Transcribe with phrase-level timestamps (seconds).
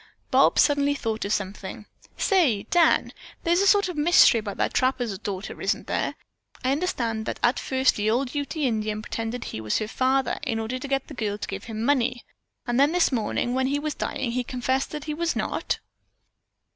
[0.31, 1.85] Bob suddenly thought of something.
[2.17, 3.13] "Say, Dan,
[3.43, 6.15] there is a sort of mystery about that trapper's daughter, isn't there?
[6.65, 10.57] I understand that at first the old Ute Indian pretended he was her father in
[10.57, 12.25] order to get the girl to give him money,
[12.65, 15.77] and that this morning when he was dying he confessed that he was not."